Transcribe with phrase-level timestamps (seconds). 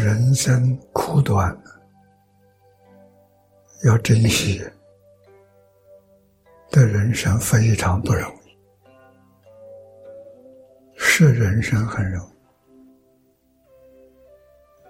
[0.00, 1.54] 人生苦短，
[3.84, 4.58] 要珍惜
[6.70, 8.58] 的人生非常不容易，
[10.96, 12.32] 是人生很容易，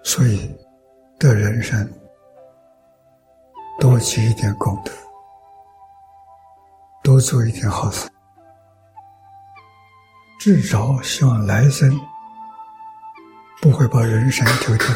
[0.01, 0.49] 所以
[1.19, 1.85] 的人生
[3.81, 4.93] 多积一点功德，
[7.03, 8.09] 多做一点好事，
[10.39, 11.91] 至少希望来生。
[13.63, 14.87] 不会把人生丢掉，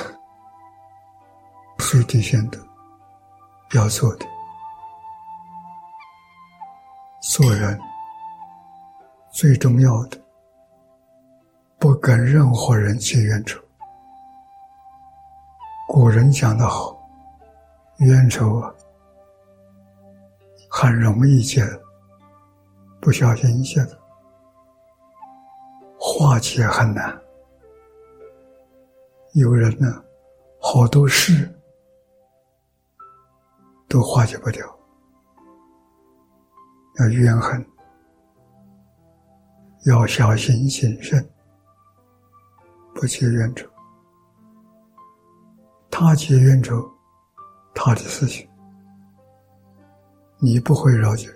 [1.95, 2.57] 最底线的
[3.71, 4.25] 要做的，
[7.21, 7.79] 做人
[9.31, 10.19] 最重要的，
[11.79, 13.57] 不跟任何人结冤仇。
[15.87, 17.01] 古人讲的好，
[17.99, 18.69] 冤仇啊，
[20.69, 21.63] 很容易结，
[22.99, 23.97] 不小心结的，
[25.97, 27.17] 化解很难。
[29.31, 30.03] 有人呢，
[30.59, 31.54] 好多事
[33.95, 34.61] 都化解不掉，
[36.99, 37.65] 要怨恨，
[39.85, 41.25] 要小心谨慎，
[42.93, 43.65] 不结怨仇。
[45.89, 46.85] 他结怨仇，
[47.73, 48.45] 他的事情，
[50.39, 51.29] 你不会扰及，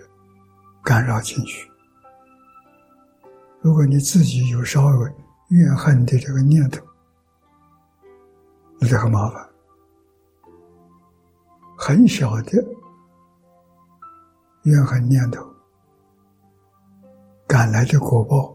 [0.84, 1.66] 干扰情绪。
[3.62, 5.14] 如果你自己有稍微
[5.48, 6.84] 怨恨的这个念头，
[8.78, 9.49] 那就很麻烦，
[11.82, 12.62] 很小的
[14.64, 15.42] 怨恨念头，
[17.48, 18.54] 赶来的果报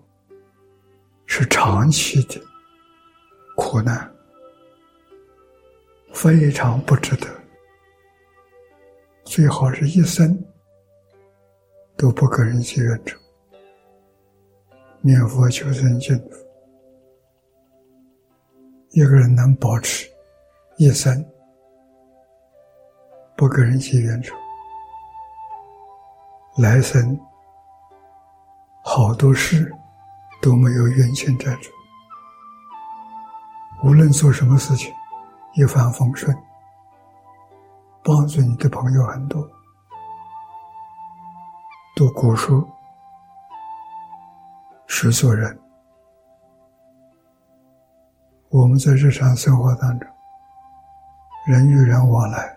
[1.25, 2.39] 是长期的
[3.57, 4.13] 苦难，
[6.13, 7.27] 非常不值得。
[9.23, 10.39] 最好是一生
[11.97, 13.17] 都不跟人结怨仇，
[15.01, 16.35] 念佛求生净土，
[18.91, 20.07] 一个人能保持。
[20.77, 21.25] 一生
[23.38, 24.33] 不跟人结冤仇，
[26.57, 27.19] 来生
[28.81, 29.69] 好多事
[30.41, 31.69] 都没有冤亲债主，
[33.84, 34.94] 无论做什么事情，
[35.56, 36.34] 一帆风顺，
[38.03, 39.45] 帮助你的朋友很多，
[41.94, 42.66] 读古书，
[44.88, 45.59] 学做人。
[48.50, 50.09] 我们在日常生活当中。
[51.45, 52.54] 人与人往来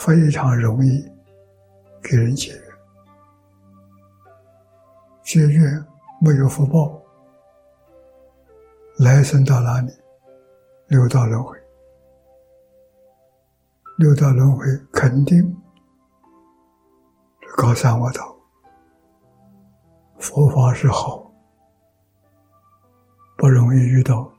[0.00, 1.06] 非常容易
[2.02, 2.62] 给人结怨，
[5.22, 5.86] 结怨
[6.22, 6.98] 没有福报，
[8.96, 9.92] 来生到哪里？
[10.86, 11.54] 六道轮回，
[13.98, 15.38] 六道轮回肯定
[17.42, 18.34] 是高三恶道。
[20.18, 21.30] 佛法是好，
[23.36, 24.32] 不容易遇到。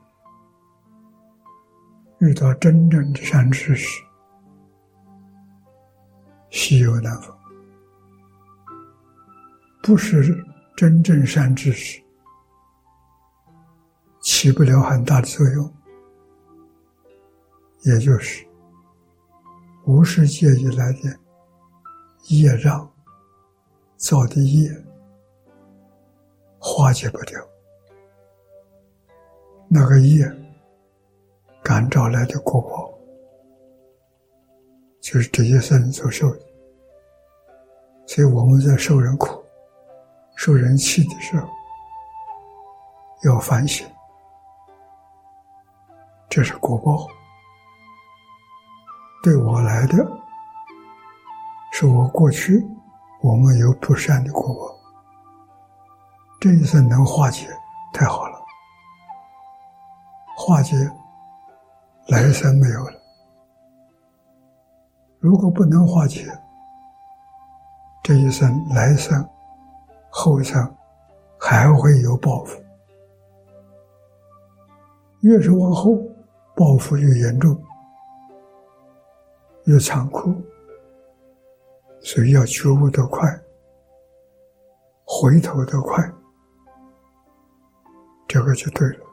[2.18, 4.02] 遇到真正的善知识，
[6.52, 7.34] 西有难逢。
[9.82, 10.22] 不是
[10.76, 12.00] 真正善知识，
[14.20, 15.74] 起不了很大的作用。
[17.84, 18.46] 也就是
[19.86, 21.18] 无世界以来的
[22.28, 22.88] 业障
[23.96, 24.70] 造的业，
[26.60, 27.40] 化解不掉
[29.68, 30.30] 那个业。
[31.64, 32.91] 感召来的果报，
[35.12, 36.40] 就是这些生所受的。
[38.06, 39.44] 所以我们在受人苦、
[40.36, 41.46] 受人气的时候，
[43.24, 43.86] 要反省，
[46.30, 47.06] 这是果报。
[49.22, 49.96] 对我来的，
[51.72, 52.66] 是我过去
[53.20, 54.74] 我们有不善的果报，
[56.40, 57.46] 这一生能化解，
[57.92, 58.42] 太好了，
[60.38, 60.74] 化解。
[62.08, 63.01] 来生没有了，
[65.22, 66.26] 如果不能化解，
[68.02, 69.24] 这一生、来生、
[70.10, 70.60] 后生
[71.38, 72.60] 还会有报复。
[75.20, 75.96] 越是往后，
[76.56, 77.56] 报复越严重，
[79.66, 80.34] 越残酷，
[82.00, 83.24] 所以要觉悟得快，
[85.04, 86.12] 回头得快，
[88.26, 89.06] 这个就对了。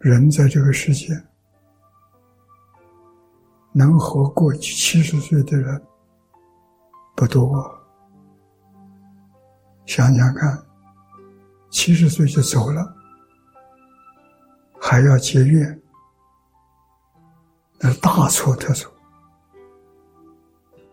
[0.00, 1.14] 人在这个世界，
[3.80, 5.82] 能活过七十岁的人
[7.16, 7.74] 不多。
[9.86, 10.62] 想想看，
[11.70, 12.94] 七十岁就走了，
[14.78, 15.80] 还要结怨，
[17.78, 18.92] 那大错特错。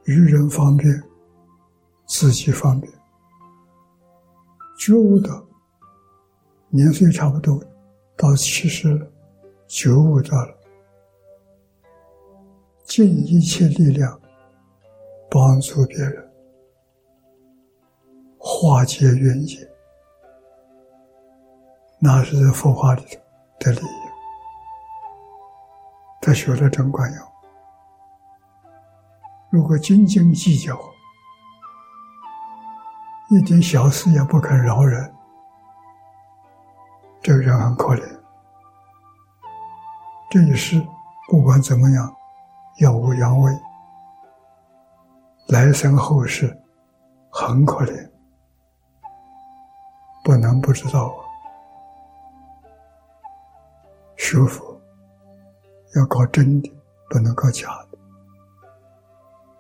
[0.06, 1.04] 于人方便，
[2.06, 2.90] 自己方便，
[4.78, 5.44] 觉悟的，
[6.70, 7.62] 年岁差不多，
[8.16, 9.12] 到七十
[9.68, 10.57] 九五到了，
[12.98, 14.20] 尽一切力量
[15.30, 16.32] 帮助别人，
[18.40, 19.60] 化解冤结，
[22.00, 23.20] 那是在佛法里头
[23.60, 24.00] 的利益。
[26.20, 27.24] 他学了真观用，
[29.52, 30.76] 如果斤斤计较，
[33.30, 35.14] 一点小事也不肯饶人，
[37.22, 38.20] 这个人很可怜。
[40.32, 40.84] 这一世
[41.30, 42.17] 不管怎么样，
[42.78, 43.52] 耀武扬威，
[45.48, 46.56] 来生后世
[47.32, 48.12] 很可怜，
[50.24, 51.26] 不能不知道啊。
[54.16, 54.80] 学佛
[55.96, 56.72] 要搞真的，
[57.10, 57.98] 不能搞假的，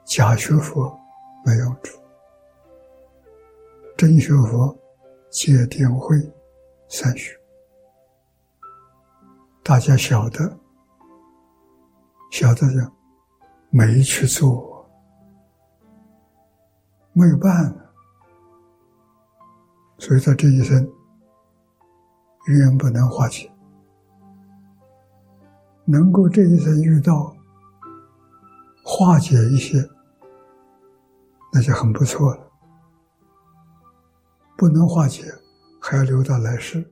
[0.05, 0.95] 假学佛
[1.43, 1.97] 没用处。
[3.97, 4.77] 真学佛，
[5.31, 6.15] 戒定慧
[6.87, 7.35] 三学，
[9.63, 10.55] 大家晓得，
[12.31, 12.91] 晓得的
[13.69, 14.89] 没去做，
[17.13, 17.79] 没有办法，
[19.97, 20.89] 所以他这一生
[22.47, 23.51] 冤不能化解，
[25.85, 27.35] 能够这一生遇到
[28.83, 29.77] 化解一些，
[31.51, 32.47] 那就很不错了。
[34.55, 35.23] 不能化解，
[35.79, 36.83] 还要留到来世。